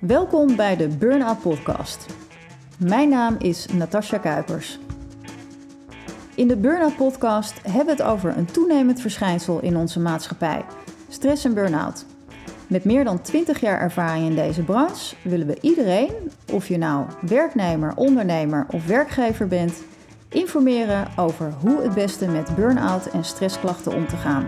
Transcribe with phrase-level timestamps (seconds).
[0.00, 2.06] Welkom bij de Burnout Podcast.
[2.76, 4.78] Mijn naam is Natasja Kuipers.
[6.34, 10.64] In de Burnout Podcast hebben we het over een toenemend verschijnsel in onze maatschappij:
[11.08, 12.04] stress en burn-out.
[12.66, 16.12] Met meer dan 20 jaar ervaring in deze branche willen we iedereen,
[16.52, 19.82] of je nou werknemer, ondernemer of werkgever bent,
[20.28, 24.44] informeren over hoe het beste met burn-out en stressklachten om te gaan.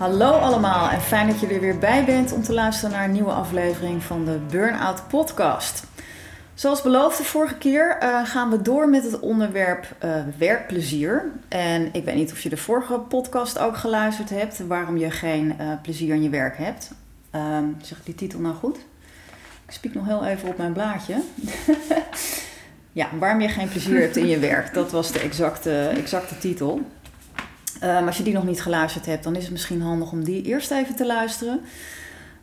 [0.00, 3.12] Hallo allemaal en fijn dat je er weer bij bent om te luisteren naar een
[3.12, 5.84] nieuwe aflevering van de Burnout Podcast.
[6.54, 11.30] Zoals beloofd de vorige keer uh, gaan we door met het onderwerp uh, werkplezier.
[11.48, 15.54] En ik weet niet of je de vorige podcast ook geluisterd hebt, waarom je geen
[15.60, 16.90] uh, plezier in je werk hebt.
[17.30, 18.76] Ehm, zeg ik die titel nou goed?
[19.66, 21.22] Ik spiek nog heel even op mijn blaadje.
[23.00, 24.74] ja, waarom je geen plezier hebt in je werk.
[24.74, 26.80] Dat was de exacte, exacte titel.
[27.84, 30.42] Um, als je die nog niet geluisterd hebt, dan is het misschien handig om die
[30.42, 31.60] eerst even te luisteren.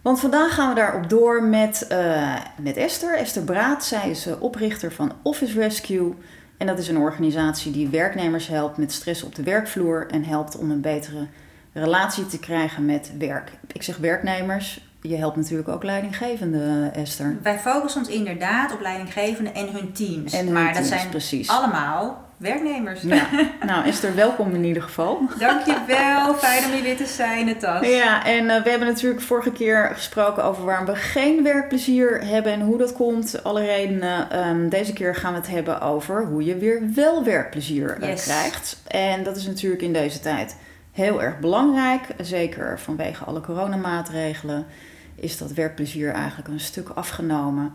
[0.02, 3.18] Want vandaag gaan we daarop door met, uh, met Esther.
[3.18, 3.86] Esther Braat.
[3.86, 6.14] Zij is uh, oprichter van Office Rescue.
[6.58, 10.58] En dat is een organisatie die werknemers helpt met stress op de werkvloer en helpt
[10.58, 11.28] om een betere
[11.74, 13.52] relatie te krijgen met werk.
[13.72, 14.86] Ik zeg werknemers.
[15.02, 17.38] Je helpt natuurlijk ook leidinggevende, Esther.
[17.42, 20.34] Wij focussen ons inderdaad op leidinggevenden en hun teams.
[20.34, 21.50] En hun maar teams, dat zijn precies.
[21.50, 23.02] allemaal werknemers.
[23.02, 23.28] Ja.
[23.66, 25.22] nou, Esther, welkom in ieder geval.
[25.40, 27.88] Dankjewel, fijn om hier weer te zijn, Tas.
[27.88, 32.52] Ja, en uh, we hebben natuurlijk vorige keer gesproken over waarom we geen werkplezier hebben
[32.52, 33.44] en hoe dat komt.
[33.44, 34.48] Alle redenen.
[34.48, 38.24] Um, deze keer gaan we het hebben over hoe je weer wel werkplezier uh, Yes.
[38.24, 38.82] krijgt.
[38.88, 40.56] En dat is natuurlijk in deze tijd
[40.92, 42.02] heel erg belangrijk.
[42.22, 44.66] Zeker vanwege alle coronamaatregelen
[45.16, 47.74] is dat werkplezier eigenlijk een stuk afgenomen.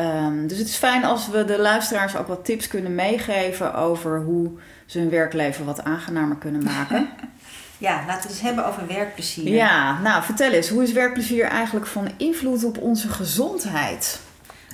[0.00, 4.20] Um, dus het is fijn als we de luisteraars ook wat tips kunnen meegeven over
[4.22, 4.50] hoe
[4.86, 7.08] ze hun werkleven wat aangenamer kunnen maken.
[7.78, 9.48] Ja, laten we het eens hebben over werkplezier.
[9.54, 14.20] Ja, nou vertel eens, hoe is werkplezier eigenlijk van invloed op onze gezondheid?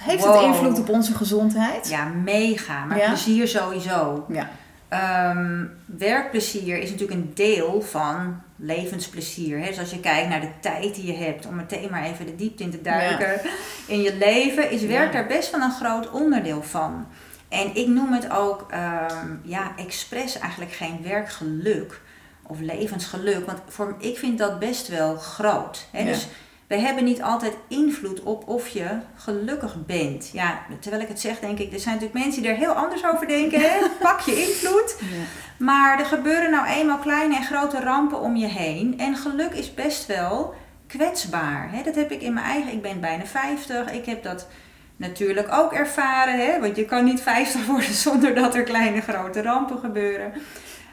[0.00, 0.34] Heeft Wow.
[0.34, 1.88] het invloed op onze gezondheid?
[1.88, 2.84] Ja, mega.
[2.84, 3.06] Maar Ja?
[3.08, 4.24] plezier sowieso.
[4.28, 4.48] Ja.
[4.96, 9.58] Ehm, werkplezier is natuurlijk een deel van levensplezier.
[9.58, 9.66] Hè?
[9.66, 12.36] Dus als je kijkt naar de tijd die je hebt, om meteen maar even de
[12.36, 13.40] diepte in te duiken
[13.86, 17.06] in je leven, is werk daar best wel een groot onderdeel van.
[17.48, 22.00] En ik noem het ook, ehm, ja, expres eigenlijk geen werkgeluk
[22.42, 23.46] of levensgeluk.
[23.46, 25.86] Want voor, ik vind dat best wel groot.
[25.92, 26.04] Hè?
[26.04, 26.28] Dus
[26.66, 30.30] we hebben niet altijd invloed op of je gelukkig bent.
[30.32, 33.04] Ja, terwijl ik het zeg, denk ik, er zijn natuurlijk mensen die er heel anders
[33.04, 33.60] over denken.
[33.60, 33.78] Hè?
[34.00, 34.96] Pak je invloed.
[35.00, 35.24] Ja.
[35.64, 38.98] Maar er gebeuren nou eenmaal kleine en grote rampen om je heen.
[38.98, 40.54] En geluk is best wel
[40.86, 41.68] kwetsbaar.
[41.72, 41.82] Hè?
[41.82, 42.72] Dat heb ik in mijn eigen.
[42.72, 43.92] Ik ben bijna 50.
[43.92, 44.48] Ik heb dat
[44.96, 46.38] natuurlijk ook ervaren.
[46.38, 46.60] Hè?
[46.60, 50.32] Want je kan niet 50 worden zonder dat er kleine grote rampen gebeuren.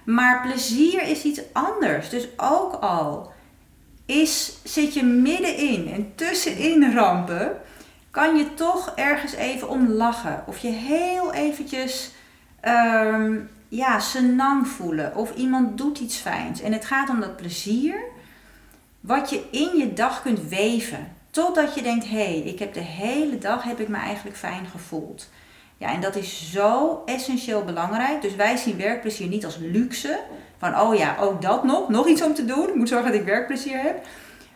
[0.06, 2.10] Maar plezier is iets anders.
[2.10, 3.33] Dus ook al
[4.06, 7.62] is, zit je middenin en tussenin rampen,
[8.12, 10.44] kan je toch ergens even om lachen.
[10.48, 12.12] Of je heel eventjes
[12.60, 15.16] ehm, ja, senang voelen.
[15.16, 16.62] Of iemand doet iets fijns.
[16.62, 18.04] En het gaat om dat plezier
[19.00, 21.16] wat je in je dag kunt weven.
[21.30, 24.66] Totdat je denkt, hé, hey, ik heb de hele dag heb ik me eigenlijk fijn
[24.66, 25.30] gevoeld.
[25.78, 28.22] Ja, en dat is zo essentieel belangrijk.
[28.22, 30.20] Dus wij zien werkplezier niet als luxe.
[30.64, 31.90] Van, oh ja, ook dat nog.
[31.90, 32.68] Nog iets om te doen.
[32.68, 34.06] Ik moet zorgen dat ik werkplezier heb.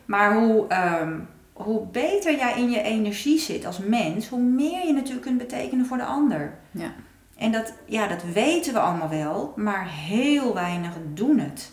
[0.06, 1.14] Maar hoe, ehm,
[1.54, 5.86] hoe beter jij in je energie zit als mens, hoe meer je natuurlijk kunt betekenen
[5.86, 6.54] voor de ander.
[6.72, 6.92] Ja.
[7.38, 11.72] En dat, ja, dat weten we allemaal wel, maar heel weinig doen het.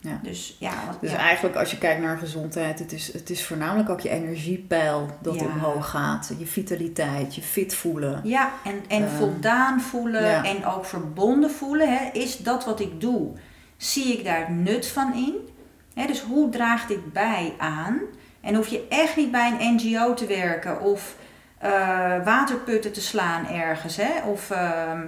[0.00, 0.18] Ja.
[0.22, 1.16] Dus ja, wat, Dus ja.
[1.16, 5.34] eigenlijk als je kijkt naar gezondheid, het is, het is voornamelijk ook je energiepeil dat
[5.34, 5.44] Ja.
[5.44, 6.32] omhoog gaat.
[6.38, 8.20] Je vitaliteit, je fit voelen.
[8.24, 11.96] Ja, en, en Ehm, voldaan voelen en ook verbonden voelen.
[11.96, 13.32] Hè, is dat wat ik doe?
[13.76, 15.48] Zie ik daar nut van in?
[16.06, 18.00] Dus hoe draagt dit bij aan?
[18.40, 21.16] En hoef je echt niet bij een NGO te werken of
[21.58, 23.96] eh, waterputten te slaan ergens.
[23.96, 24.28] Hè?
[24.28, 25.00] Of, ehm,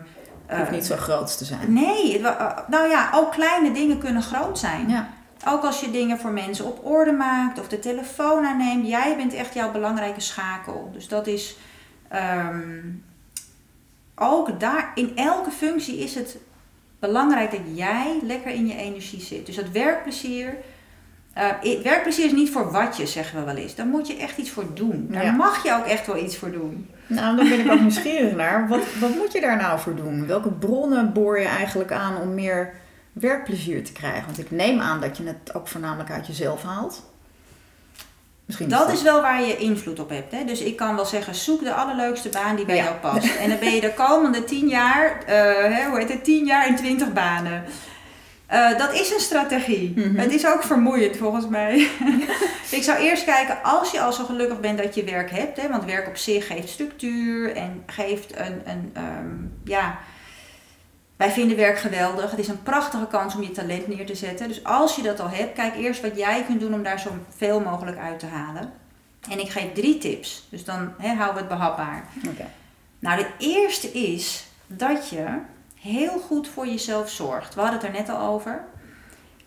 [0.46, 1.72] Het hoeft eh, niet zo groot te zijn.
[1.72, 4.88] Nee, eh, nou ja, ook kleine dingen kunnen groot zijn.
[4.88, 5.08] Ja.
[5.46, 8.88] Ook als je dingen voor mensen op orde maakt of de telefoon aanneemt.
[8.88, 10.90] Jij bent echt jouw belangrijke schakel.
[10.92, 11.56] Dus dat is
[12.08, 12.80] ehm,
[14.14, 16.36] ook daar, in elke functie is het
[16.98, 19.46] belangrijk dat jij lekker in je energie zit.
[19.46, 20.54] Dus dat werkplezier.
[21.32, 21.50] eh,
[21.82, 23.74] werkplezier is niet voor wat je, zeggen we wel eens.
[23.74, 25.06] Daar moet je echt iets voor doen.
[25.10, 25.32] Daar Ja.
[25.32, 26.88] mag je ook echt wel iets voor doen.
[27.06, 28.68] Nou, dan ben ik ook nieuwsgierig naar.
[28.68, 30.26] Wat, wat moet je daar nou voor doen?
[30.26, 32.74] Welke bronnen boor je eigenlijk aan om meer
[33.12, 34.24] werkplezier te krijgen?
[34.26, 37.10] Want ik neem aan dat je het ook voornamelijk uit jezelf haalt.
[38.48, 40.32] Misschien Dat is wel waar je invloed op hebt.
[40.32, 40.44] Hè?
[40.44, 42.82] Dus ik kan wel zeggen, zoek de allerleukste baan die bij Ja.
[42.84, 43.36] jou past.
[43.36, 46.76] En dan ben je de komende tien jaar, eh, hoe heet het, tien jaar in
[46.76, 47.64] twintig banen.
[48.46, 49.92] Eh, dat is een strategie.
[49.96, 50.16] Mhm.
[50.18, 51.88] Het is ook vermoeiend volgens mij.
[52.78, 55.68] ik zou eerst kijken, als je al zo gelukkig bent dat je werk hebt, hè,
[55.68, 59.34] want werk op zich geeft structuur en geeft een, een ehm,
[59.64, 59.98] ja,
[61.18, 62.30] wij vinden werk geweldig.
[62.30, 64.48] Het is een prachtige kans om je talent neer te zetten.
[64.48, 67.10] Dus als je dat al hebt, kijk eerst wat jij kunt doen om daar zo
[67.28, 68.72] veel mogelijk uit te halen.
[69.30, 70.46] En ik geef drie tips.
[70.50, 72.04] Dus dan hè, houden we het behapbaar.
[72.28, 72.46] Oké.
[72.98, 75.26] Nou, de eerste is dat je
[75.74, 77.54] heel goed voor jezelf zorgt.
[77.54, 78.64] We hadden het er net al over.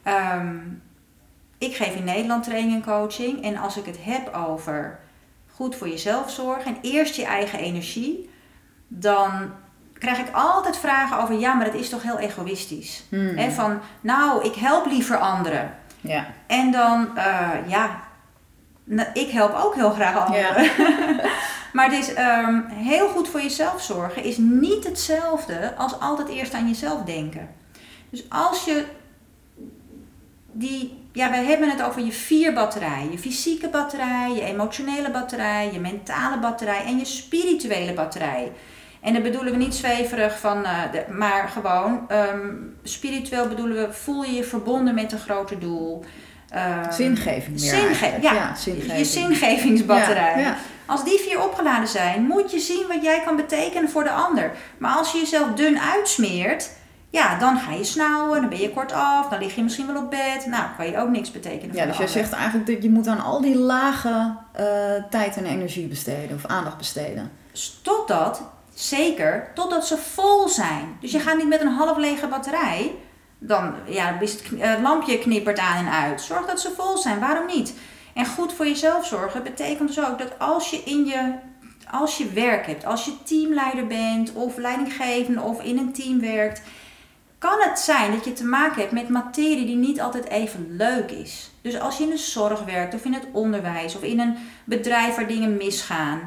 [0.03, 0.57] Ehm,
[1.57, 3.44] ik geef in Nederland training en coaching.
[3.44, 5.00] En als ik het heb over
[5.51, 8.29] goed voor jezelf zorgen en eerst je eigen energie,
[8.88, 9.51] dan
[10.01, 13.03] krijg ik altijd vragen over: ja, maar dat is toch heel egoïstisch?
[13.09, 13.51] Hmm.
[13.51, 15.74] Van, nou, ik help liever anderen.
[16.01, 16.27] Ja.
[16.48, 18.01] En dan, eh, ja,
[18.83, 20.71] nou, ik help ook heel graag anderen.
[21.74, 26.54] maar het is ehm, heel goed voor jezelf zorgen is niet hetzelfde als altijd eerst
[26.54, 27.50] aan jezelf denken.
[28.09, 28.86] Dus als je
[30.51, 35.69] die, ja, wij hebben het over je vier batterijen: je fysieke batterij, je emotionele batterij,
[35.74, 38.51] je mentale batterij en je spirituele batterij.
[39.01, 42.50] En dan bedoelen we niet zweverig van, eh, de, maar gewoon ehm,
[42.83, 46.03] spiritueel bedoelen we voel je je verbonden met een groter doel.
[46.50, 48.98] Ehm, Zingeving meer Zinge- ja, zingeving.
[48.98, 50.33] je zingevingsbatterij.
[50.36, 50.56] Ja, ja.
[50.86, 54.51] Als die vier opgeladen zijn, moet je zien wat jij kan betekenen voor de ander.
[54.77, 56.69] Maar als je jezelf dun uitsmeert,
[57.09, 60.09] ja, dan ga je snauwen, dan ben je kortaf, dan lig je misschien wel op
[60.09, 60.45] bed.
[60.45, 62.89] Nou, kan je ook niks betekenen Ja, voor dus de jij zegt eigenlijk dat je
[62.89, 64.65] moet aan al die lagen eh,
[65.09, 67.31] tijd en energie besteden of aandacht besteden.
[67.81, 68.42] Totdat,
[68.81, 70.98] zeker, totdat ze vol zijn.
[71.00, 72.95] Dus je gaat niet met een half lege batterij,
[73.39, 76.22] dan ja, is het eh, lampje knippert aan en uit.
[76.22, 77.74] Zorg dat ze vol zijn, waarom niet?
[78.13, 81.33] En goed voor jezelf zorgen betekent dus ook dat als je in je,
[81.92, 86.62] als je werk hebt, als je teamleider bent of leidinggevende of in een team werkt,
[87.38, 91.12] kan het zijn dat je te maken hebt met materie die niet altijd even leuk
[91.12, 91.51] is.
[91.62, 95.16] Dus als je in de zorg werkt of in het onderwijs of in een bedrijf
[95.16, 96.19] waar dingen misgaan.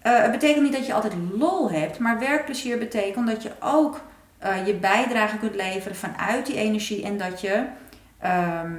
[0.00, 4.00] Eh, het betekent niet dat je altijd lol hebt, maar werkplezier betekent dat je ook
[4.38, 7.64] eh, je bijdrage kunt leveren vanuit die energie en dat je
[8.18, 8.76] ehm,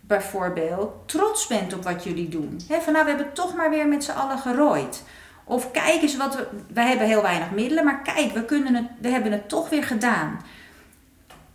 [0.00, 2.60] bijvoorbeeld trots bent op wat jullie doen.
[2.68, 5.02] He, van nou, we hebben toch maar weer met z'n allen gerooid.
[5.44, 6.46] Of kijk eens wat we.
[6.74, 9.84] Wij hebben heel weinig middelen, maar kijk, we, kunnen het, we hebben het toch weer
[9.84, 10.40] gedaan.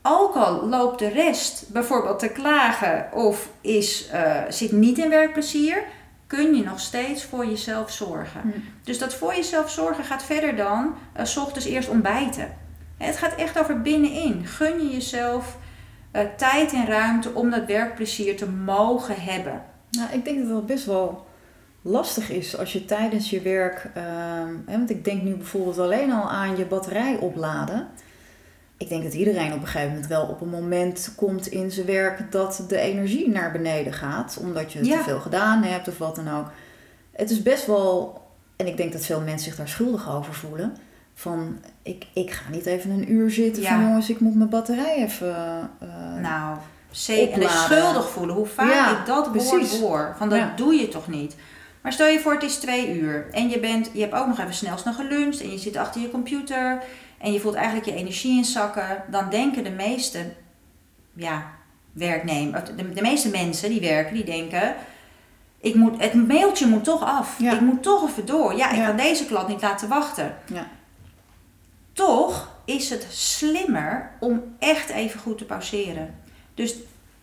[0.01, 5.83] Ook al loopt de rest bijvoorbeeld te klagen of is, eh, zit niet in werkplezier,
[6.27, 8.41] kun je nog steeds voor jezelf zorgen.
[8.41, 8.49] Hm.
[8.83, 12.53] Dus dat voor jezelf zorgen gaat verder dan eh, 's ochtends eerst ontbijten.
[12.97, 14.45] Het gaat echt over binnenin.
[14.45, 15.57] Gun je jezelf
[16.11, 19.63] eh, tijd en ruimte om dat werkplezier te mogen hebben.
[19.91, 21.25] Nou, ik denk dat dat best wel
[21.81, 23.89] lastig is als je tijdens je werk.
[23.93, 27.87] ehm, hè, want ik denk nu bijvoorbeeld alleen al aan je batterij opladen.
[28.77, 31.85] Ik denk dat iedereen op een gegeven moment wel op een moment komt in zijn
[31.85, 34.37] werk dat de energie naar beneden gaat.
[34.41, 34.97] Omdat je Ja.
[34.97, 36.45] te veel gedaan hebt of wat dan ook.
[37.11, 38.21] Het is best wel,
[38.55, 40.77] en ik denk dat veel mensen zich daar schuldig over voelen.
[41.13, 43.69] Van ik, ik ga niet even een uur zitten Ja.
[43.75, 45.35] van jongens, ik moet mijn batterij even.
[45.79, 46.57] eh, Nou,
[46.91, 47.41] zeker.
[47.41, 48.35] En schuldig voelen.
[48.35, 49.79] Hoe vaak Ja, ik dat precies.
[49.79, 50.13] hoor.
[50.17, 51.35] Van dat doe je toch niet.
[51.81, 53.27] Maar stel je voor, het is twee uur.
[53.31, 55.41] En je, bent, je hebt ook nog even snel snel geluncht.
[55.41, 56.81] En je zit achter je computer.
[57.17, 59.03] En je voelt eigenlijk je energie inzakken.
[59.11, 60.33] Dan denken de meeste
[61.13, 61.51] ja,
[61.93, 64.75] werknemers, de, de meeste mensen die werken, die denken...
[65.59, 67.39] Ik moet, het mailtje moet toch af.
[67.39, 67.53] Ja.
[67.53, 68.55] Ik moet toch even door.
[68.55, 68.85] Ja, ik Ja.
[68.85, 70.35] kan deze klant niet laten wachten.
[70.53, 70.67] Ja.
[71.93, 76.15] Toch is het slimmer om echt even goed te pauzeren.
[76.53, 76.75] Dus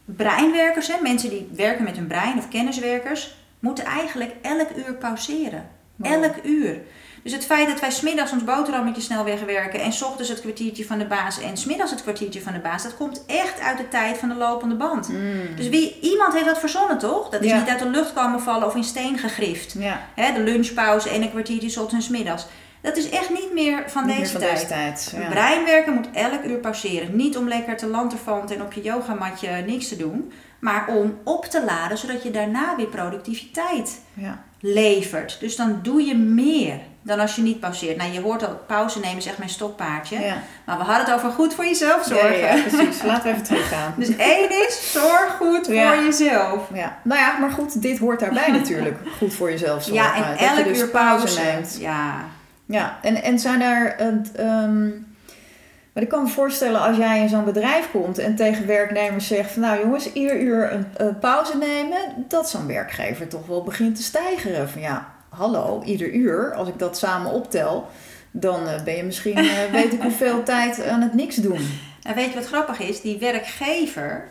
[0.05, 5.69] breinwerkers, hè, mensen die werken met hun brein of kenniswerkers, moeten eigenlijk elk uur pauzeren.
[5.97, 6.12] Wow.
[6.12, 6.81] Elk uur.
[7.23, 10.87] Dus het feit dat wij smiddags ons boterhammetje snel wegwerken en s ochtends het kwartiertje
[10.87, 13.88] van de baas en smiddags het kwartiertje van de baas, dat komt echt uit de
[13.88, 15.09] tijd van de lopende band.
[15.09, 15.57] Mm.
[15.57, 17.29] Dus wie, iemand heeft dat verzonnen, toch?
[17.29, 17.59] Dat is Ja.
[17.59, 19.75] niet uit de lucht komen vallen of in steen gegrift.
[19.79, 20.00] Ja,
[20.35, 22.47] de lunchpauze en een kwartiertje 's ochtends en 's middags.
[22.81, 24.55] Dat is echt niet meer van niet meer deze van tijd.
[24.55, 25.14] deze tijd.
[25.17, 25.29] Ja.
[25.29, 27.17] Breinwerken moet elk uur pauzeren.
[27.17, 30.33] Niet om lekker te lanterfanten en op je yogamatje niks te doen.
[30.61, 34.43] Maar om op te laden, zodat je daarna weer productiviteit Ja.
[34.61, 35.37] levert.
[35.41, 37.97] Dus dan doe je meer dan als je niet pauzeert.
[37.97, 40.21] Nou, je hoort al, pauze nemen is echt mijn stokpaardje.
[40.21, 40.35] Ja.
[40.64, 42.38] Maar we hadden het over goed voor jezelf zorgen.
[42.38, 43.02] Ja, ja, precies.
[43.02, 43.94] Laten we even teruggaan.
[44.02, 46.68] Dus één is, zorg goed voor jezelf.
[46.75, 46.99] Ja.
[47.02, 48.99] Nou ja, maar goed, dit hoort daarbij natuurlijk.
[49.18, 50.04] Goed voor jezelf zorgen.
[50.04, 51.40] Ja, en elk dus uur pauze.
[51.40, 51.76] neemt.
[51.80, 52.14] Ja.
[52.66, 54.00] Ja, en, en zijn er...
[54.00, 54.88] een, ehm,
[55.92, 59.52] maar ik kan me voorstellen als jij in zo'n bedrijf komt en tegen werknemers zegt
[59.52, 63.97] van nou jongens, ieder uur een, een pauze nemen, dat zo'n werkgever toch wel begint
[63.97, 64.68] te stijgeren.
[64.68, 67.89] Van ja, hallo, ieder uur, als ik dat samen optel,
[68.31, 71.81] dan eh, ben je misschien, eh, weet ik hoeveel tijd aan het niks doen.
[72.03, 73.01] En weet je wat grappig is?
[73.01, 74.29] Die werkgever,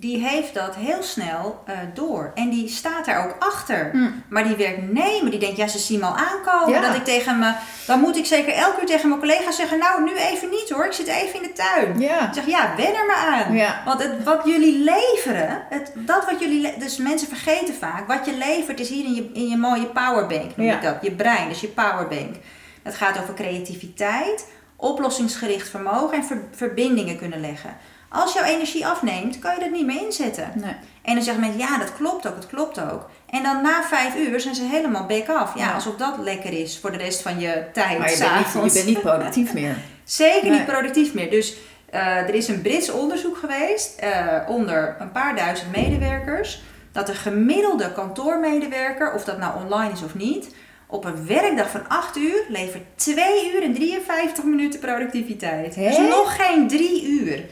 [0.00, 2.32] die heeft dat heel snel eh, door.
[2.34, 3.90] En die staat er ook achter.
[3.92, 4.08] Hm.
[4.28, 6.80] Maar die werknemer, die denkt, ja, ze zien me al aankomen.
[6.80, 6.86] Ja.
[6.86, 7.52] Dat ik tegen me,
[7.86, 10.84] dan moet ik zeker elke uur tegen mijn collega zeggen, nou, nu even niet hoor,
[10.86, 12.00] ik zit even in de tuin.
[12.00, 12.28] Ja.
[12.28, 13.54] Ik zeg, ja, wen er maar aan.
[13.54, 13.82] Ja.
[13.84, 18.36] Want het, wat jullie leveren, het, dat wat jullie, dus mensen vergeten vaak, wat je
[18.36, 20.96] levert is hier in je, in je mooie powerbank, noem ik dat.
[21.00, 22.34] Je brein, dus je powerbank.
[22.82, 27.76] Dat gaat over creativiteit, oplossingsgericht vermogen en ver- verbindingen kunnen leggen.
[28.08, 30.50] Als jouw energie afneemt, kan je dat niet meer inzetten.
[30.54, 30.74] Nee.
[31.02, 33.10] En dan zeggen mensen, ja, dat klopt ook, dat klopt ook.
[33.30, 35.54] En dan na vijf uur zijn ze helemaal back af.
[35.54, 35.72] Ja, Ja.
[35.74, 37.98] alsof dat lekker is voor de rest van je tijd.
[37.98, 38.74] Maar je bent, niet, je s'avonds.
[38.74, 39.76] bent niet productief meer.
[40.04, 40.58] Zeker Nee.
[40.58, 41.30] niet productief meer.
[41.30, 41.56] Dus
[41.90, 46.62] eh, er is een Brits onderzoek geweest eh, onder een paar duizend medewerkers.
[46.92, 50.54] Dat de gemiddelde kantoormedewerker, of dat nou online is of niet,
[50.86, 55.74] op een werkdag van 8 uur levert 2 uur en 53 minuten productiviteit.
[55.74, 57.44] Dus nog geen 3 uur.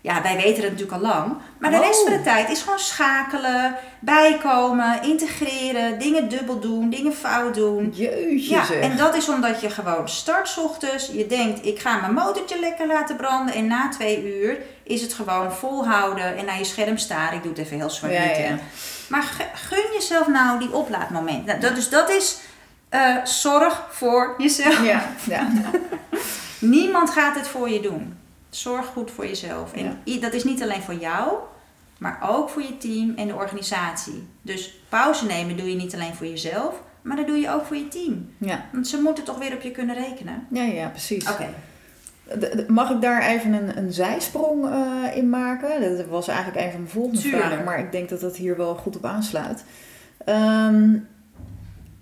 [0.00, 1.36] Ja, wij weten het natuurlijk al lang.
[1.58, 1.86] Maar de Oh.
[1.86, 7.90] rest van de tijd is gewoon schakelen, bijkomen, integreren, dingen dubbel doen, dingen fout doen.
[7.94, 8.80] Jeetje Ja, zeg.
[8.80, 11.10] en dat is omdat je gewoon start ochtends.
[11.12, 13.54] Je denkt, ik ga mijn motortje lekker laten branden.
[13.54, 17.36] En na twee uur is het gewoon volhouden en naar je scherm staren.
[17.36, 18.58] Ik doe het even heel zwart Ja.
[19.08, 19.24] Maar
[19.54, 21.46] gun jezelf nou die oplaadmoment.
[21.46, 22.36] Nou, dat, dus dat is
[22.88, 24.84] eh, zorg voor jezelf.
[24.84, 25.48] Ja, ja.
[26.58, 28.18] Niemand gaat het voor je doen.
[28.56, 29.72] Zorg goed voor jezelf.
[29.72, 30.20] En Ja.
[30.20, 31.32] dat is niet alleen voor jou,
[31.98, 34.26] maar ook voor je team en de organisatie.
[34.42, 37.76] Dus pauze nemen doe je niet alleen voor jezelf, maar dat doe je ook voor
[37.76, 38.30] je team.
[38.38, 38.64] ja.
[38.72, 40.46] Want ze moeten toch weer op je kunnen rekenen.
[40.50, 41.30] Ja, ja, precies.
[41.30, 41.48] Oké.
[42.68, 45.96] Mag ik daar even een, een zijsprong eh, in maken?
[45.96, 47.42] Dat was eigenlijk een van mijn volgende Tuurlijk.
[47.44, 49.64] vragen, maar ik denk dat dat hier wel goed op aansluit.
[50.24, 50.96] Ehm,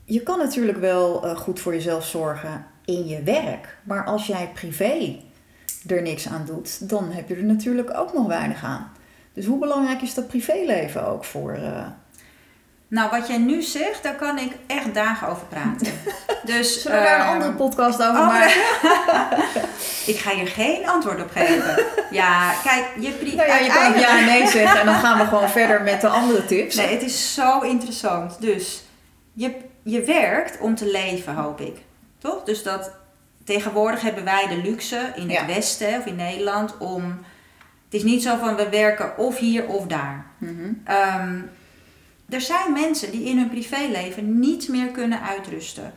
[0.05, 4.51] je kan natuurlijk wel eh, goed voor jezelf zorgen in je werk, maar als jij
[4.55, 5.17] privé
[5.87, 8.93] er niks aan doet, dan heb je er natuurlijk ook nog weinig aan.
[9.33, 11.53] Dus hoe belangrijk is dat privéleven ook voor?
[11.53, 11.87] eh,
[12.89, 15.93] Nou, wat jij nu zegt, daar kan ik echt dagen over praten.
[16.45, 18.53] Dus, Zullen we daar een ehm, andere podcast over oh, maken?
[20.07, 21.85] Ik ga hier geen antwoord op geven.
[22.11, 24.95] Ja, kijk, je pri- Nou ja, je kan ook ja en nee zeggen en dan
[24.95, 26.75] gaan we gewoon verder met de andere tips.
[26.77, 28.41] Nee, het is zo interessant.
[28.41, 28.83] Dus
[29.33, 31.77] je, je werkt om te leven, hoop ik.
[32.19, 32.43] Toch?
[32.45, 32.91] Dus dat
[33.45, 35.47] tegenwoordig hebben wij de luxe in het Ja.
[35.47, 37.05] Westen of in Nederland om.
[37.85, 40.27] Het is niet zo van we werken of hier of daar.
[40.39, 40.73] Mhm.
[40.85, 41.41] Ehm,
[42.29, 45.93] er zijn mensen die in hun privéleven niet meer kunnen uitrusten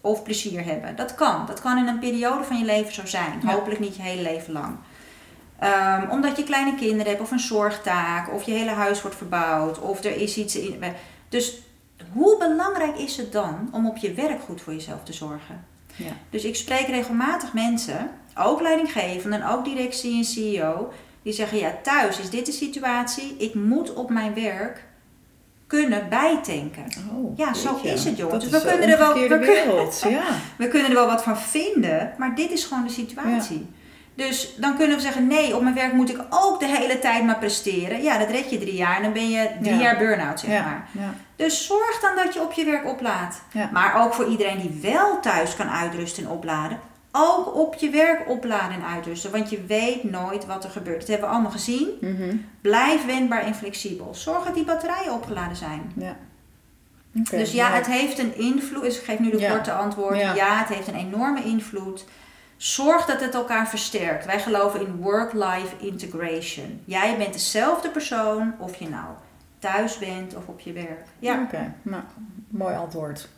[0.00, 0.96] of plezier hebben.
[0.96, 1.46] Dat kan.
[1.46, 3.40] Dat kan in een periode van je leven zo zijn.
[3.42, 3.52] Ja.
[3.52, 4.76] Hopelijk niet je hele leven lang.
[5.58, 9.78] Ehm, omdat je kleine kinderen hebt of een zorgtaak of je hele huis wordt verbouwd
[9.78, 10.82] of er is iets in.
[11.28, 11.62] Dus
[12.12, 15.71] hoe belangrijk is het dan om op je werk goed voor jezelf te zorgen?
[15.96, 16.12] Ja.
[16.30, 22.18] Dus ik spreek regelmatig mensen, ook leidinggevenden, ook directie en CEO, die zeggen: Ja, thuis
[22.18, 24.84] is dit de situatie, ik moet op mijn werk
[25.66, 26.84] kunnen bijtanken.
[27.12, 28.44] Oh, Ja, zo is het, jongens.
[28.44, 30.24] Dat Dus we kunnen er wel- we wereld, ja.
[30.58, 33.66] We kunnen er wel wat van vinden, maar dit is gewoon de situatie.
[34.14, 37.24] Dus dan kunnen we zeggen: nee, op mijn werk moet ik ook de hele tijd
[37.24, 38.02] maar presteren.
[38.02, 39.80] Ja, dat red je drie jaar en dan ben je drie Ja.
[39.80, 40.88] jaar burn-out, zeg ja, maar.
[40.92, 41.14] ja.
[41.36, 43.42] Dus zorg dan dat je op je werk oplaadt.
[43.72, 46.78] Maar ook voor iedereen die wel thuis kan uitrusten en opladen.
[47.12, 49.30] Ook op je werk opladen en uitrusten.
[49.30, 50.98] Want je weet nooit wat er gebeurt.
[51.00, 51.88] Dat hebben we allemaal gezien.
[52.00, 52.36] Mhm.
[52.60, 54.14] Blijf wendbaar en flexibel.
[54.14, 55.92] Zorg dat die batterijen opgeladen zijn.
[57.30, 58.82] dus ja, het heeft een invloed.
[58.82, 60.16] Dus ik geef nu de korte antwoord.
[60.18, 60.58] Ja.
[60.58, 62.04] het heeft een enorme invloed.
[62.62, 64.26] Zorg dat het elkaar versterkt.
[64.26, 66.82] Wij geloven in work-life integration.
[66.84, 69.04] Jij bent dezelfde persoon of je nou
[69.58, 71.04] thuis bent of op je werk.
[71.18, 71.40] Ja.
[71.42, 72.02] Oké, nou,
[72.48, 73.28] mooi antwoord.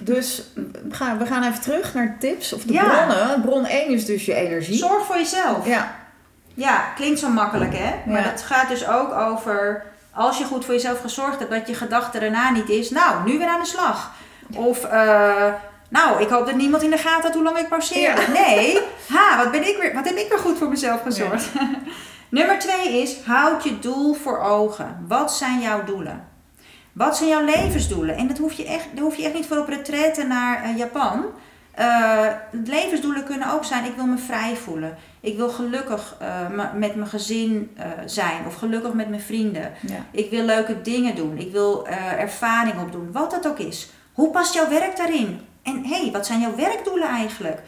[0.00, 2.84] Dus we gaan, we gaan even terug naar tips of de Ja.
[3.06, 3.40] bronnen.
[3.40, 4.76] Bron 1 is dus je energie.
[4.76, 5.66] Zorg voor jezelf.
[5.66, 5.96] Ja,
[6.54, 8.10] Ja, klinkt zo makkelijk hè.
[8.12, 8.30] Maar Ja.
[8.30, 12.18] dat gaat dus ook over als je goed voor jezelf gezorgd hebt, dat je gedachte
[12.18, 14.12] daarna niet is, nou, nu weer aan de slag.
[14.54, 15.52] Of, eh,
[15.88, 18.22] nou, ik hoop dat niemand in de gaten had hoe lang ik pauzeerde.
[18.32, 18.78] Nee,
[19.08, 21.48] ha, wat, ben ik weer, wat heb ik weer goed voor mezelf gezorgd.
[22.30, 25.04] Nummer twee is, houd je doel voor ogen.
[25.08, 26.26] Wat zijn jouw doelen?
[26.92, 28.16] Wat zijn jouw levensdoelen?
[28.16, 30.76] En dat hoef je echt, daar hoef je echt niet voor op retraite naar eh,
[30.76, 31.24] Japan.
[31.74, 32.26] Eh,
[32.64, 34.96] levensdoelen kunnen ook zijn, ik wil me vrij voelen.
[35.20, 37.76] Ik wil gelukkig eh, me- met mijn gezin
[38.06, 39.72] zijn of gelukkig met mijn vrienden.
[39.80, 40.04] ja.
[40.10, 41.38] Ik wil leuke dingen doen.
[41.38, 41.86] Ik wil
[42.18, 43.12] ervaring opdoen.
[43.12, 43.90] Wat dat ook is.
[44.12, 45.40] Hoe past jouw werk daarin?
[45.68, 47.60] En hé, hey, wat zijn jouw werkdoelen eigenlijk?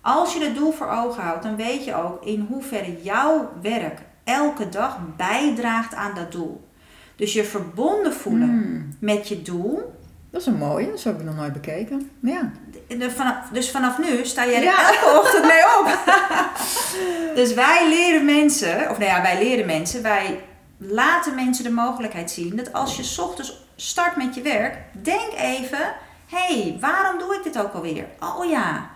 [0.00, 3.98] Als je het doel voor ogen houdt, dan weet je ook in hoeverre jouw werk
[4.24, 6.68] elke dag bijdraagt aan dat doel.
[7.16, 9.94] Dus je verbonden voelen Hmm, met je doel.
[10.30, 12.10] Dat is een mooie, dat heb ik nog nooit bekeken.
[12.20, 12.50] Ja.
[12.88, 15.98] De, vanaf, dus vanaf nu sta jij er elke ochtend mee op.
[17.38, 20.40] dus wij leren mensen, of nou ja, wij leren mensen, wij
[20.78, 25.32] laten mensen de mogelijkheid zien dat als je 's ochtends start met je werk, denk
[25.32, 25.94] even:
[26.26, 28.06] hey, waarom doe ik dit ook alweer?
[28.20, 28.90] Oh ja,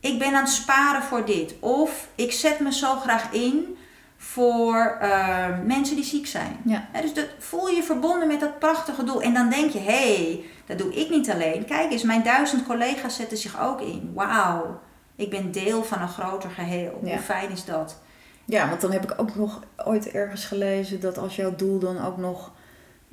[0.00, 1.54] ik ben aan het sparen voor dit.
[1.60, 3.76] Of ik zet me zo graag in
[4.16, 6.56] voor uh, mensen die ziek zijn.
[6.64, 6.88] Ja.
[7.00, 9.22] dus dat, voel je verbonden met dat prachtige doel.
[9.22, 11.64] En dan denk je, hé, hey, dat doe ik niet alleen.
[11.64, 14.10] Kijk eens, mijn duizend collega's zetten zich ook in.
[14.14, 14.80] Wauw,
[15.16, 17.00] ik ben deel van een groter geheel.
[17.02, 17.10] Ja.
[17.10, 17.96] Hoe fijn is dat?
[18.44, 22.04] Ja, want dan heb ik ook nog ooit ergens gelezen dat als jouw doel dan
[22.04, 22.50] ook nog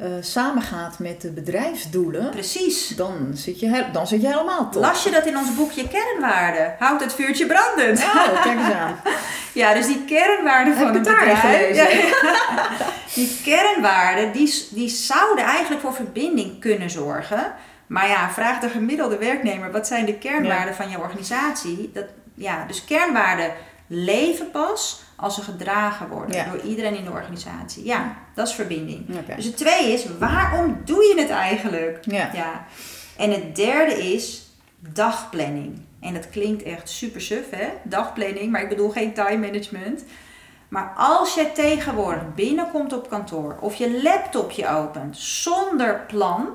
[0.02, 2.30] uh, samengaat met de bedrijfsdoelen.
[2.30, 2.88] Precies.
[2.88, 4.82] Dan zit je, dan zit je helemaal top.
[4.82, 6.76] Las je dat in ons boekje kernwaarden?
[6.80, 8.00] Houdt het vuurtje brandend.
[8.00, 9.00] Oh, kijk eens aan.
[9.62, 11.40] ja, dus die kernwaarden van een bedrijf.
[11.40, 11.88] Gelezen.
[13.14, 17.54] Die kernwaarden, die, die zouden eigenlijk voor verbinding kunnen zorgen.
[17.88, 20.74] Maar ja, vraag de gemiddelde werknemer, wat zijn de kernwaarden ja.
[20.74, 21.92] van jouw organisatie?
[21.94, 23.52] Dat, ja, dus kernwaarden
[23.88, 26.46] leven pas als ze gedragen worden ja.
[26.46, 27.86] door iedereen in de organisatie.
[27.86, 29.18] Ja, dat is verbinding.
[29.18, 29.36] Okay.
[29.36, 32.00] Dus het tweede is, waarom doe je het eigenlijk?
[32.02, 32.30] Ja.
[32.34, 32.66] ja.
[33.18, 34.50] En het derde is
[34.80, 35.82] dagplanning.
[36.00, 37.68] En dat klinkt echt super suf, hè?
[37.84, 40.04] Dagplanning, maar ik bedoel geen time management.
[40.70, 46.48] Maar als je tegenwoordig binnenkomt op kantoor of je laptopje opent zonder plan.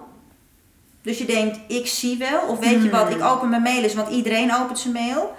[1.02, 2.40] Dus je denkt, ik zie wel.
[2.40, 5.34] Of weet je wat, ik open mijn mail eens, want iedereen opent zijn mail.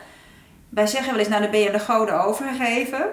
[0.70, 3.06] Wij zeggen wel eens, nou dan ben je de goden overgegeven.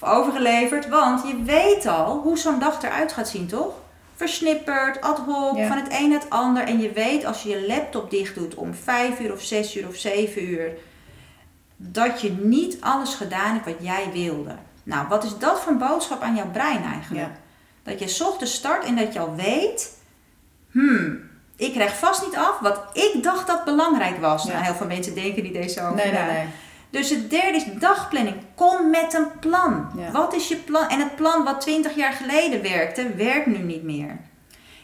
[0.00, 0.88] Of overgeleverd.
[0.88, 3.72] Want je weet al hoe zo'n dag eruit gaat zien, toch?
[4.16, 5.66] Versnipperd, ad hoc, Ja.
[5.68, 6.62] van het een naar het ander.
[6.64, 9.88] En je weet als je je laptop dicht doet om 5 uur of 6 uur
[9.88, 10.70] of 7 uur.
[11.76, 14.54] Dat je niet alles gedaan hebt wat jij wilde.
[14.82, 17.26] Nou, wat is dat voor een boodschap aan jouw brein eigenlijk?
[17.26, 17.32] Ja.
[17.82, 19.98] Dat je 's ochtends start en dat je al weet.
[20.70, 21.20] Hmm,
[21.56, 24.44] ik krijg vast niet af wat ik dacht dat belangrijk was.
[24.44, 24.52] Ja.
[24.52, 25.94] Nou, heel veel mensen denken niet eens over.
[25.94, 26.46] Nee, nee, nee.
[26.94, 28.36] Dus het derde is dagplanning.
[28.54, 29.86] Kom met een plan.
[29.96, 30.10] Ja.
[30.10, 30.88] Wat is je plan?
[30.88, 34.16] En het plan wat 20 jaar geleden werkte, werkt nu niet meer.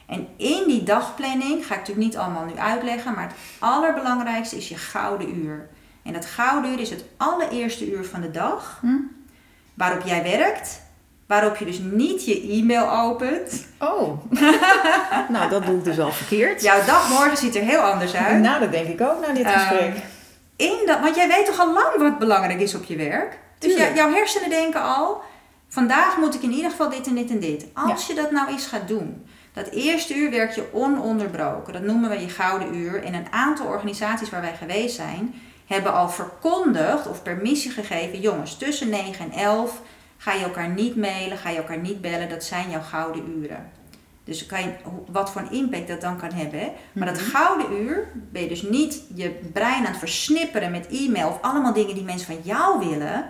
[0.07, 4.69] En in die dagplanning, ga ik natuurlijk niet allemaal nu uitleggen, maar het allerbelangrijkste is
[4.69, 5.69] je gouden uur.
[6.03, 8.97] En dat gouden uur is het allereerste uur van de dag Hm?
[9.75, 10.81] waarop jij werkt,
[11.27, 13.67] waarop je dus niet je e-mail opent.
[13.79, 14.25] Oh.
[15.35, 16.63] nou, dat doe ik dus al verkeerd.
[16.63, 18.43] Jouw dagmorgen ziet er heel anders uit.
[18.43, 19.93] Nou, dat denk ik ook na dit Ehm, gesprek.
[20.61, 23.39] In dat, want jij weet toch al lang wat belangrijk is op je werk?
[23.59, 25.21] Dus jou- jouw hersenen denken al,
[25.69, 27.67] vandaag moet ik in ieder geval dit en dit en dit.
[27.75, 31.73] Als je dat nou eens gaat doen, dat eerste uur werk je ononderbroken.
[31.73, 33.05] Dat noemen we je gouden uur.
[33.05, 35.35] En een aantal organisaties waar wij geweest zijn,
[35.67, 39.81] hebben al verkondigd of permissie gegeven, jongens, tussen 9 en 11
[40.17, 43.71] ga je elkaar niet mailen, ga je elkaar niet bellen, dat zijn jouw gouden uren.
[44.31, 44.73] Dus kan je,
[45.07, 46.61] wat voor een impact dat dan kan hebben.
[46.61, 46.73] Hè?
[46.93, 47.31] Maar dat Mhm.
[47.31, 51.73] gouden uur ben je dus niet je brein aan het versnipperen met e-mail of allemaal
[51.73, 53.27] dingen die mensen van jou willen.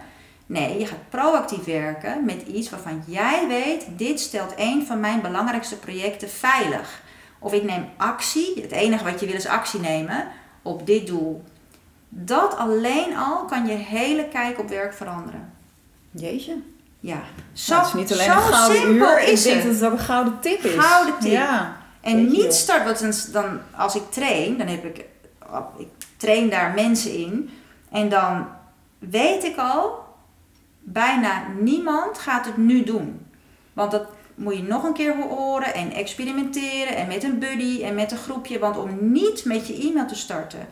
[0.47, 5.21] Nee, je gaat proactief werken met iets waarvan jij weet, dit stelt een van mijn
[5.21, 7.03] belangrijkste projecten veilig.
[7.39, 10.29] Of ik neem actie, het enige wat je wil is actie nemen
[10.63, 11.45] op dit doel.
[12.09, 15.53] Dat alleen al kan je hele kijk op werk veranderen.
[16.11, 16.57] Jeetje.
[17.01, 17.21] Ja,
[17.53, 19.23] zo, Nou, het is niet alleen een gouden simpel uur.
[19.23, 19.73] is ik denk het.
[19.73, 20.85] dat het ook een gouden tip is.
[20.85, 21.31] Gouden tip.
[21.31, 21.77] Ja.
[22.01, 22.53] En niet wel.
[22.53, 25.05] start, want dan, als ik train, dan heb ik,
[25.77, 27.51] ik train daar mensen in.
[27.91, 28.47] En dan
[28.99, 30.05] weet ik al,
[30.81, 33.27] bijna niemand gaat het nu doen.
[33.73, 37.95] Want dat moet je nog een keer horen en experimenteren en met een buddy en
[37.95, 38.59] met een groepje.
[38.59, 40.69] Want om niet met je e-mail te starten.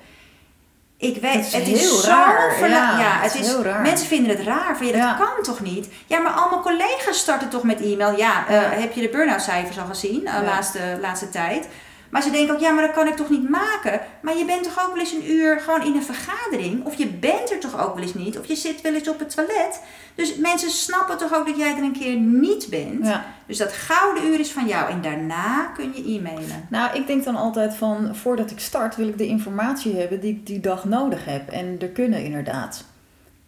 [0.98, 2.52] Ik weet, Het is het heel is raar.
[2.54, 3.80] verla- Ja, ja, het is is, heel raar.
[3.82, 4.76] Mensen vinden het raar.
[4.76, 5.14] Van, ja, dat Ja.
[5.14, 5.88] kan toch niet?
[6.06, 8.16] Ja, maar al mijn collega's starten toch met e-mail.
[8.16, 10.42] Ja, eh, heb je de burn-out cijfers al gezien de Ja.
[10.42, 11.68] laatste, laatste tijd?
[12.10, 14.00] Maar ze denken ook, ja, maar dat kan ik toch niet maken?
[14.20, 16.84] Maar je bent toch ook wel eens een uur gewoon in een vergadering?
[16.84, 18.38] Of je bent er toch ook wel eens niet?
[18.38, 19.80] Of je zit wel eens op het toilet?
[20.14, 23.06] Dus mensen snappen toch ook dat jij er een keer niet bent?
[23.06, 23.24] Ja.
[23.46, 24.90] Dus dat gouden uur is van jou.
[24.90, 26.66] En daarna kun je e-mailen.
[26.70, 30.32] Nou, ik denk dan altijd van, voordat ik start wil ik de informatie hebben die
[30.32, 31.48] ik die dag nodig heb.
[31.48, 32.84] En er kunnen inderdaad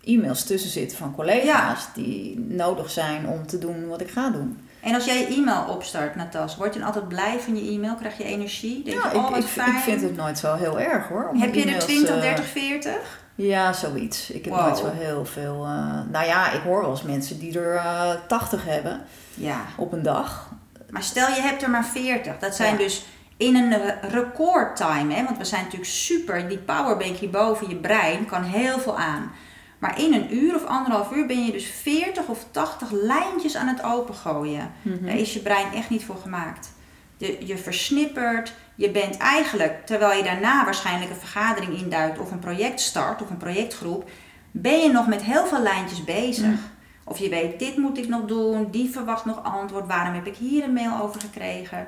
[0.05, 4.59] e-mails tussen zitten van collega's die nodig zijn om te doen wat ik ga doen.
[4.81, 7.95] En als jij je e-mail opstart, Natas, word je dan altijd blij van je e-mail?
[7.95, 8.83] Krijg je energie?
[8.85, 9.77] Denk Ja, je, oh, ik, wat ik, fijn.
[9.77, 11.31] ik vind het nooit zo heel erg hoor.
[11.35, 13.19] Heb je er e-mails, 20, eh, 30, 40?
[13.35, 14.31] Ja, zoiets.
[14.31, 14.63] Ik heb Wow.
[14.65, 15.65] nooit zo heel veel.
[15.65, 19.01] eh, nou ja, ik hoor wel eens mensen die er eh 80 hebben
[19.35, 19.61] Ja.
[19.77, 20.49] op een dag.
[20.91, 22.39] Maar stel je hebt er maar 40.
[22.39, 22.79] Dat zijn Ja.
[22.79, 23.05] dus
[23.37, 25.15] in een eh, recordtime.
[25.15, 25.25] Hè?
[25.25, 26.49] Want we zijn natuurlijk super.
[26.49, 29.33] Die powerbank hierboven je brein kan heel veel aan.
[29.81, 33.67] Maar in een uur of anderhalf uur ben je dus 40 of 80 lijntjes aan
[33.67, 34.73] het opengooien.
[34.83, 35.05] Mhm.
[35.05, 36.73] Daar is je brein echt niet voor gemaakt.
[37.17, 38.55] De, je versnippert.
[38.75, 43.31] Je bent eigenlijk, terwijl je daarna waarschijnlijk een vergadering induikt of een project start of
[43.31, 44.11] een projectgroep,
[44.51, 46.45] ben je nog met heel veel lijntjes bezig.
[46.45, 46.61] Mm.
[47.05, 50.37] Of je weet, dit moet ik nog doen, die verwacht nog antwoord, waarom heb ik
[50.37, 51.87] hier een mail over gekregen?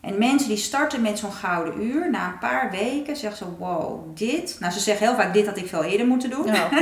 [0.00, 4.16] En mensen die starten met zo'n gouden uur, na een paar weken zeggen ze, wow,
[4.16, 4.56] dit.
[4.60, 6.46] Nou, ze zeggen heel vaak, dit had ik veel eerder moeten doen.
[6.46, 6.68] Ja.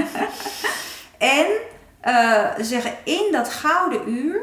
[1.18, 1.46] En
[2.00, 4.40] eh, ze zeggen, in dat gouden uur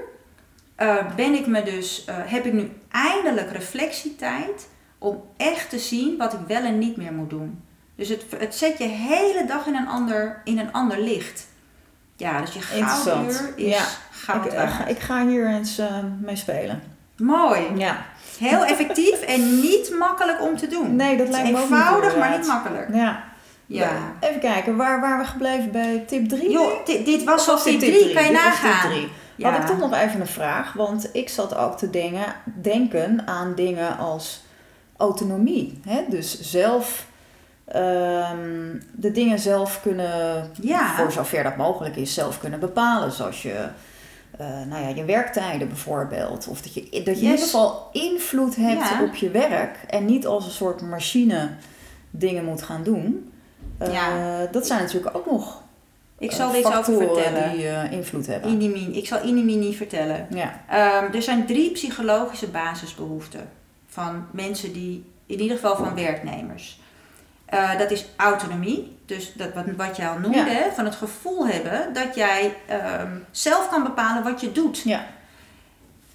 [0.75, 6.17] eh, ben ik me dus, eh, heb ik nu eindelijk reflectietijd om echt te zien
[6.17, 7.63] wat ik wel en niet meer moet doen.
[7.95, 11.47] Dus het, het zet je hele dag in een ander, in een ander licht.
[12.17, 13.85] Ja, dus je gouden uur is Ja.
[14.11, 15.81] goud Ik, ik ga hier eens
[16.21, 16.81] mee spelen.
[17.17, 17.61] Mooi.
[17.75, 18.05] Ja.
[18.39, 20.95] Heel effectief en niet makkelijk om te doen.
[20.95, 22.87] Nee, dat lijkt me ook niet eenvoudig, maar niet makkelijk.
[22.93, 23.23] ja.
[23.67, 23.89] Ja.
[24.19, 26.51] Even kijken, waar waren we gebleven bij tip 3?
[26.51, 28.91] Joh, dit, dit was al tip 3, kan je nagaan.
[29.35, 29.49] Ja.
[29.51, 33.53] Had ik toch nog even een vraag, want ik zat ook te dingen, denken aan
[33.55, 34.43] dingen als
[34.97, 35.79] autonomie.
[35.87, 36.01] Hè?
[36.09, 37.05] Dus zelf
[37.65, 40.95] ehm, de dingen zelf kunnen, Ja.
[40.95, 43.11] voor zover dat mogelijk is, zelf kunnen bepalen.
[43.11, 43.67] Zoals je,
[44.37, 46.47] eh, nou ja, je werktijden bijvoorbeeld.
[46.47, 49.03] Of dat je, dat je in ieder geval invloed hebt Ja.
[49.03, 51.49] op je werk en niet als een soort machine
[52.11, 53.31] dingen moet gaan doen.
[53.77, 54.45] Eh, Ja.
[54.51, 55.61] Dat zijn natuurlijk ook nog
[56.17, 57.51] Ik eh, zal over factoren vertellen.
[57.51, 58.51] die invloed hebben.
[58.51, 58.97] Inimini.
[58.97, 60.27] Ik zal inimini vertellen.
[60.29, 60.61] Ja.
[60.69, 63.49] Ehm, er zijn drie psychologische basisbehoeften
[63.87, 66.79] van mensen die, in ieder geval van werknemers.
[67.55, 70.45] Eh, dat is autonomie, dus dat, wat, wat jij al noemde, Ja.
[70.45, 74.81] hè, van het gevoel hebben dat jij ehm, zelf kan bepalen wat je doet.
[74.83, 75.07] Ja.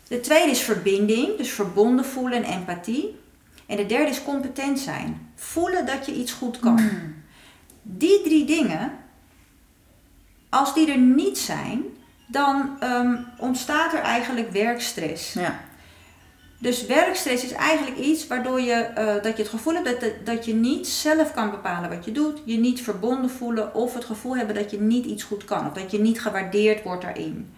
[0.09, 3.19] De tweede is verbinding, dus verbonden voelen en empathie.
[3.67, 6.79] En de derde is competent zijn, voelen dat je iets goed kan.
[6.79, 7.15] Hmm.
[7.83, 8.93] Die drie dingen,
[10.49, 11.83] als die er niet zijn,
[12.27, 15.33] dan ehm, ontstaat er eigenlijk werkstress.
[15.33, 15.61] Ja.
[16.61, 20.45] Dus werkstress is eigenlijk iets waardoor je, eh, dat je het gevoel hebt dat, dat,
[20.45, 24.37] je niet zelf kan bepalen wat je doet, je niet verbonden voelen of het gevoel
[24.37, 27.53] hebben dat je niet iets goed kan of dat je niet gewaardeerd wordt daarin.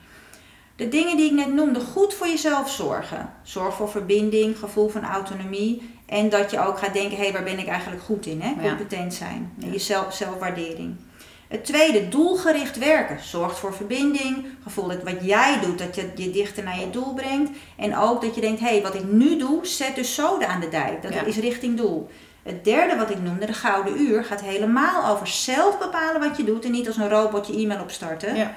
[0.77, 3.33] De dingen die ik net noemde, goed voor jezelf zorgen.
[3.43, 7.43] Zorg voor verbinding, gevoel van autonomie en dat je ook gaat denken, hé, hey, waar
[7.43, 8.41] ben ik eigenlijk goed in?
[8.41, 8.69] Hè?
[8.69, 9.73] Competent zijn en Ja.
[9.73, 10.97] je zelf, zelfwaardering.
[11.53, 13.19] Het tweede, doelgericht werken.
[13.23, 17.15] Zorgt voor verbinding, gevoel dat wat jij doet, dat je je dichter naar je doel
[17.15, 17.51] brengt.
[17.77, 20.61] En ook dat je denkt, hé, hey, wat ik nu doe, zet dus zoden aan
[20.61, 21.03] de dijk.
[21.03, 21.23] Dat Ja.
[21.25, 22.11] is richting doel.
[22.43, 26.45] Het derde wat ik noemde, de gouden uur, gaat helemaal over zelf bepalen wat je
[26.45, 28.35] doet en niet als een robot je e-mail opstarten.
[28.37, 28.55] Ja.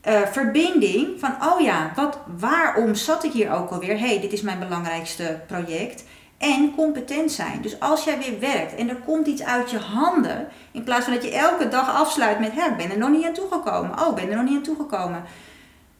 [0.00, 3.98] Eh, verbinding van, oh ja, wat, waarom zat ik hier ook alweer?
[3.98, 6.04] Hé, hey, dit is mijn belangrijkste project.
[6.42, 7.62] En competent zijn.
[7.62, 11.14] Dus als jij weer werkt en er komt iets uit je handen, in plaats van
[11.14, 14.00] dat je elke dag afsluit met, ik ben er nog niet aan toegekomen.
[14.00, 15.22] Oh, ik ben er nog niet aan toegekomen.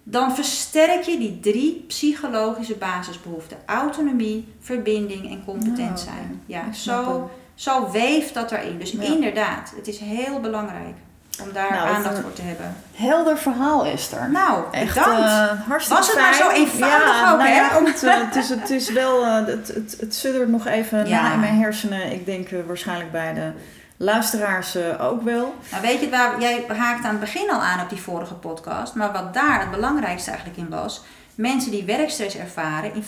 [0.03, 3.57] Dan versterk je die drie psychologische basisbehoeften.
[3.67, 5.99] Autonomie, verbinding en competent oké.
[6.01, 6.43] zijn.
[6.47, 8.79] Ja, zo, zo weeft dat erin.
[8.79, 9.03] Dus Ja.
[9.03, 10.97] inderdaad, het is heel belangrijk
[11.41, 12.77] om daar Nou, aandacht voor te hebben.
[12.95, 14.31] Helder verhaal, Esther.
[14.31, 17.55] Nou, Echt hartstikke Was het maar zo eenvoudig ja, ook, nou hè?
[17.57, 21.07] Ja, goed, eh, het, is, het is wel, eh, het, het, het suddert nog even
[21.07, 21.23] Ja.
[21.23, 22.13] na in mijn hersenen.
[22.13, 23.53] Ik denk waarschijnlijk bij de
[23.97, 25.55] luisteraars ook wel.
[25.71, 28.95] Nou, weet je, waar, jij haakte aan het begin al aan op die vorige podcast.
[28.95, 31.03] Maar wat daar het belangrijkste eigenlijk in was.
[31.43, 33.07] Mensen die werkstress ervaren, in 50%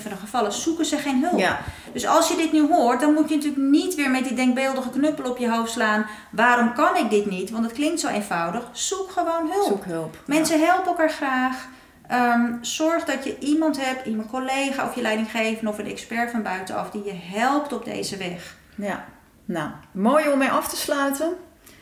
[0.00, 1.38] van de gevallen zoeken ze geen hulp.
[1.38, 1.58] Ja,
[1.92, 4.90] Dus als je dit nu hoort, dan moet je natuurlijk niet weer met die denkbeeldige
[4.90, 6.06] knuppel op je hoofd slaan.
[6.30, 7.50] Waarom kan ik dit niet?
[7.50, 8.68] Want het klinkt zo eenvoudig.
[8.72, 9.66] Zoek gewoon hulp.
[9.66, 10.16] zoek hulp.
[10.26, 11.68] Mensen helpen elkaar graag.
[12.08, 16.42] Ehm, zorg dat je iemand hebt, iemand collega of je leidinggevende of een expert van
[16.42, 18.56] buitenaf die je helpt op deze weg.
[18.74, 19.04] Ja.
[19.44, 21.36] Nou, mooi om mee af te sluiten.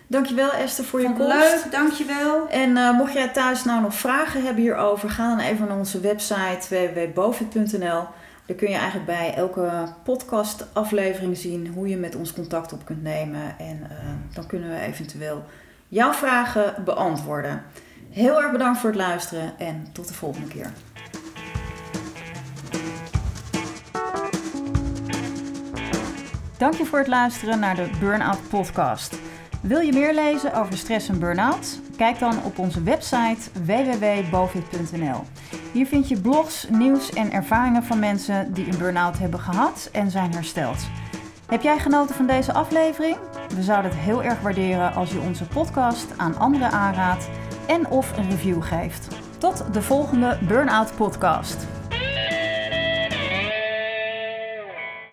[0.07, 1.33] Dankjewel Esther voor je Vond komst.
[1.39, 2.49] leuk, dankjewel.
[2.49, 6.01] En eh, mocht jij thuis nou nog vragen hebben hierover, ga dan even naar onze
[6.01, 8.07] website www.bovit.nl.
[8.47, 9.71] Daar kun je eigenlijk bij elke
[10.05, 13.59] podcastaflevering zien hoe je met ons contact op kunt nemen.
[13.59, 13.97] En eh,
[14.35, 15.45] dan kunnen we eventueel
[15.89, 17.63] jouw vragen beantwoorden.
[18.11, 20.71] Heel erg bedankt voor het luisteren en tot de volgende keer.
[26.59, 29.15] Dank je voor het luisteren naar de Burnout Podcast.
[29.67, 31.81] Wil je meer lezen over stress en burn-out?
[31.97, 35.23] Kijk dan op onze website www.bovit.nl.
[35.73, 40.11] Hier vind je blogs, nieuws en ervaringen van mensen die een burn-out hebben gehad en
[40.11, 40.87] zijn hersteld.
[41.47, 43.17] Heb jij genoten van deze aflevering?
[43.55, 47.29] We zouden het heel erg waarderen als je onze podcast aan anderen aanraadt
[47.67, 49.09] en of een review geeft.
[49.39, 51.67] Tot de volgende Burnout Podcast.